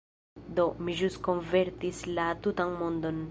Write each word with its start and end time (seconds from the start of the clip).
Do, 0.59 0.63
mi 0.87 0.95
ĵus 1.01 1.17
konvertis 1.27 2.01
la 2.19 2.29
tutan 2.47 2.77
mondon! 2.83 3.19